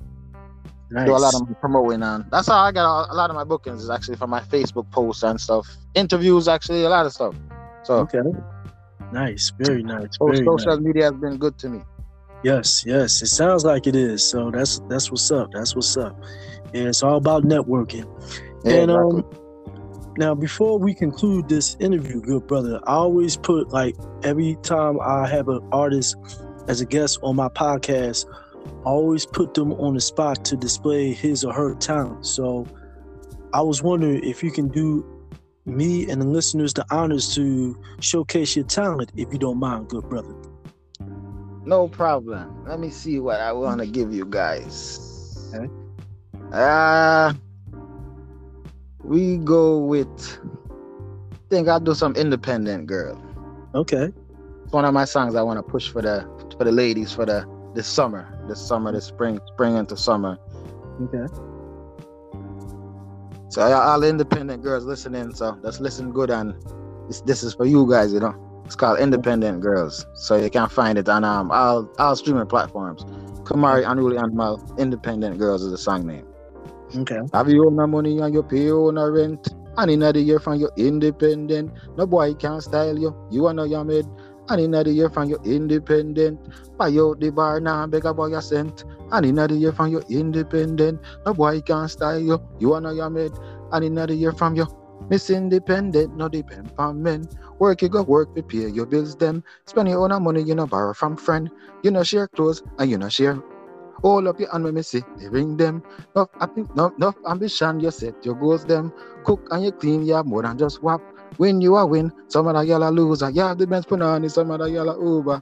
[0.92, 1.08] Nice.
[1.08, 3.44] do a lot of promoting and that's how I got a, a lot of my
[3.44, 7.36] bookings is actually from my Facebook posts and stuff, interviews actually a lot of stuff.
[7.84, 8.22] So Okay.
[9.12, 9.52] Nice.
[9.58, 10.10] Very nice.
[10.22, 10.86] Very social nice.
[10.86, 11.82] media has been good to me.
[12.44, 13.22] Yes, yes.
[13.24, 14.24] It sounds like it is.
[14.30, 15.50] So that's that's what's up.
[15.52, 16.16] That's what's up.
[16.74, 18.06] And it's all about networking.
[18.64, 19.22] Yeah, and exactly.
[19.22, 19.40] um
[20.18, 25.28] now before we conclude this interview, good brother, I always put like every time I
[25.28, 26.16] have an artist
[26.68, 28.26] as a guest on my podcast,
[28.86, 32.26] I always put them on the spot to display his or her talent.
[32.26, 32.68] So
[33.54, 35.06] I was wondering if you can do
[35.66, 40.08] me and the listeners the honors to showcase your talent if you don't mind, good
[40.10, 40.36] brother.
[41.66, 42.66] No problem.
[42.66, 45.50] Let me see what I want to give you guys.
[45.54, 45.72] Okay.
[46.54, 47.34] Uh
[49.04, 50.40] we go with
[51.50, 53.22] think I'll do some independent girl.
[53.76, 54.12] Okay.
[54.64, 57.26] It's one of my songs I want to push for the for the ladies for
[57.26, 58.28] the this summer.
[58.48, 60.38] This summer, this spring, spring into summer.
[61.02, 61.34] Okay.
[63.50, 66.56] So all all independent girls listening, so let's listen good and
[67.08, 68.36] this this is for you guys, you know.
[68.66, 70.06] It's called Independent Girls.
[70.16, 73.04] So you can find it on um all all streaming platforms.
[73.44, 76.26] Kimari Unruly Animal Independent Girls is the song name.
[76.96, 77.20] Okay.
[77.34, 79.48] Have you own money and you pay own a rent?
[79.78, 83.16] And in the year from your independent, no boy can style you.
[83.32, 84.06] You are not your maid.
[84.50, 86.40] And in the year from your independent,
[86.78, 88.84] buy out the bar now beg about your cent.
[89.12, 92.40] And in the year from your independent, no boy can style you.
[92.60, 93.32] You are not your maid.
[93.72, 94.68] And in the year from your
[95.10, 97.28] Miss Independent, no depend on men.
[97.60, 99.44] Work you go work, pay your bills them.
[99.66, 101.50] Spend your own money, you know borrow from friend.
[101.84, 103.42] You know share clothes and you know share.
[104.04, 105.82] All up your hand when me see they ring them.
[106.14, 108.92] Enough, I think, enough, enough ambition, you set your goals them.
[109.24, 111.02] Cook and you clean, you have more than just wap.
[111.38, 112.12] Win, you are win.
[112.28, 113.30] Some of the yellow loser.
[113.30, 115.42] You have the Benz Punani, some of the yellow Uber.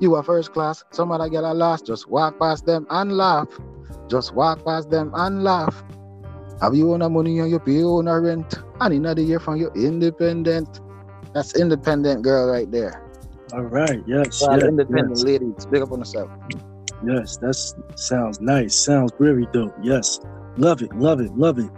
[0.00, 1.86] You are first class, some of the yellow last.
[1.86, 3.48] Just walk past them and laugh.
[4.08, 5.84] Just walk past them and laugh.
[6.60, 8.54] Have you own a money and you pay own a rent?
[8.80, 10.80] And in the year from you independent.
[11.32, 13.02] That's independent girl right there.
[13.52, 14.02] All right.
[14.06, 14.42] Yes.
[14.42, 15.24] All yes, independent yes.
[15.24, 15.66] ladies.
[15.66, 16.30] Big up on yourself.
[17.02, 17.54] Yes, that
[17.96, 18.74] sounds nice.
[18.74, 19.74] Sounds very dope.
[19.82, 20.20] Yes,
[20.56, 21.70] love it, love it, love it.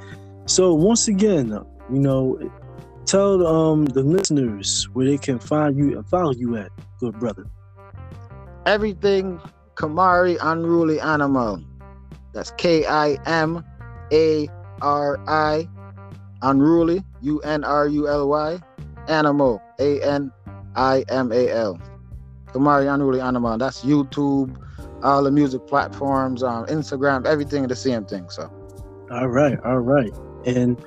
[0.47, 1.49] So once again,
[1.91, 2.39] you know,
[3.07, 6.71] tell um the listeners where they can find you and follow you at,
[7.01, 7.47] good brother.
[8.67, 9.41] everything
[9.77, 11.63] Kimari Unruly Animal.
[12.33, 13.65] That's K I M
[14.13, 14.49] A
[14.83, 15.69] R I
[16.43, 18.59] Unruly U N R U L Y
[19.09, 20.33] Animal A N
[20.75, 21.81] I M A L.
[22.53, 23.59] Kimari Unruly Animal.
[23.59, 24.57] That's YouTube,
[25.03, 28.29] all the music platforms, um, Instagram, everything the same thing.
[28.31, 28.51] So
[29.11, 30.13] All right, all right.
[30.45, 30.83] And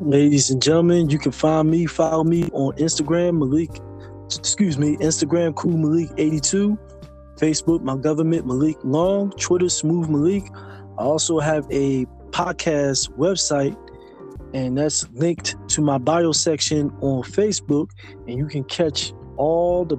[0.00, 3.70] ladies and gentlemen, you can find me, follow me on Instagram, Malik.
[4.26, 6.78] Excuse me, Instagram, Cool Malik 82.
[7.36, 9.30] Facebook, my government, Malik Long.
[9.32, 10.44] Twitter, Smooth Malik.
[10.98, 13.76] I also have a podcast website,
[14.54, 17.90] and that's linked to my bio section on Facebook.
[18.28, 19.96] And you can catch all the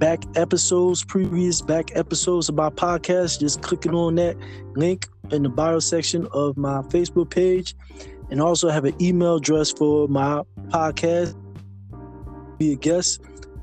[0.00, 4.36] back episodes, previous back episodes of my podcast, just clicking on that
[4.74, 7.76] link in the bio section of my Facebook page.
[8.30, 11.36] And also have an email address for my podcast.
[12.58, 13.20] Be a guest.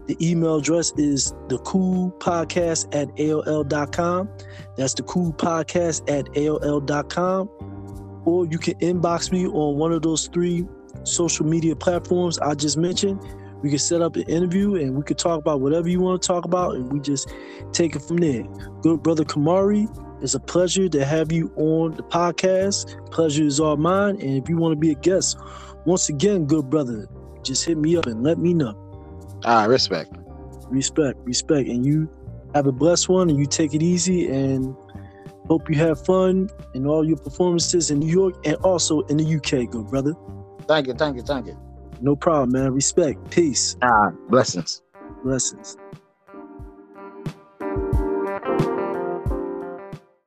[0.08, 4.30] The email address is the cool podcast at AOL.com.
[4.78, 7.50] That's the cool podcast at AOL.com.
[8.26, 10.68] Or you can inbox me on one of those three
[11.04, 13.22] social media platforms I just mentioned.
[13.62, 16.28] We can set up an interview and we could talk about whatever you want to
[16.28, 17.34] talk about and we just
[17.72, 18.44] take it from there.
[18.82, 19.88] Good brother Kimari,
[20.22, 23.12] it's a pleasure to have you on the podcast.
[23.12, 24.20] Pleasure is all mine.
[24.22, 25.38] And if you want to be a guest,
[25.86, 27.08] once again, good brother,
[27.44, 28.76] just hit me up and let me know.
[29.46, 30.12] Ah, respect.
[30.70, 31.70] Respect, respect.
[31.70, 32.10] And you
[32.56, 34.76] have a blessed one and you take it easy and
[35.48, 39.36] hope you have fun in all your performances in New York and also in the
[39.36, 40.14] UK, good brother.
[40.68, 41.67] Thank you, thank you, thank you.
[42.02, 42.74] No problem, man.
[42.74, 43.30] Respect.
[43.32, 43.76] Peace.
[43.82, 44.82] Ah, blessings.
[45.24, 45.78] Blessings.